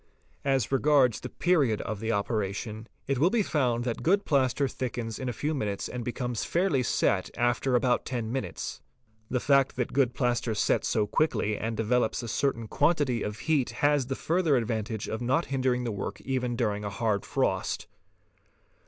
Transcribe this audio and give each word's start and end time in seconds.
548 0.41 0.63
FOOTPRINTS 0.63 0.65
As 0.65 0.71
regards 0.71 1.19
the 1.19 1.29
period 1.29 1.81
of 1.81 1.99
the 1.99 2.11
operation, 2.11 2.87
it 3.05 3.19
will 3.19 3.29
be 3.29 3.43
found 3.43 3.83
that 3.83 4.01
good 4.01 4.25
plaster 4.25 4.67
thickens 4.67 5.19
in 5.19 5.29
a 5.29 5.31
few 5.31 5.53
minutes 5.53 5.87
and 5.87 6.03
becomes 6.03 6.43
fairly 6.43 6.81
set 6.81 7.29
after 7.37 7.75
about 7.75 8.03
ten 8.03 8.31
minutes. 8.31 8.81
The 8.95 8.95
mould 8.95 8.97
may 8.97 8.97
then 8.97 8.97
be 8.97 9.13
lifted 9.13 9.25
up. 9.25 9.33
The 9.33 9.53
fact 9.53 9.75
that 9.75 9.93
good 9.93 10.13
plaster 10.15 10.55
sets 10.55 10.87
so 10.87 11.05
quickly 11.05 11.55
and 11.55 11.77
develops 11.77 12.23
a 12.23 12.27
certain 12.27 12.67
quantity 12.67 13.21
of 13.21 13.39
heat 13.41 13.69
has 13.85 14.07
the 14.07 14.15
further 14.15 14.57
advantage 14.57 15.07
of 15.07 15.21
not 15.21 15.45
hindering 15.53 15.83
the 15.83 15.91
work 15.91 16.19
even 16.21 16.55
during 16.55 16.83
a 16.83 16.89
hard 16.89 17.23
frost. 17.23 17.85